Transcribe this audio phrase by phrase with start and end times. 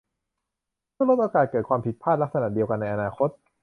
[0.93, 3.29] เพื่อลดโอกาสเกิดความผิดพลาดลักษณะเดียวกันในอนาคต